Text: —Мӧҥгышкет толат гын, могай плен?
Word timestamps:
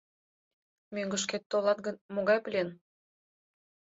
—Мӧҥгышкет 0.93 1.43
толат 1.51 1.79
гын, 1.85 1.95
могай 2.15 2.39
плен? 2.45 2.67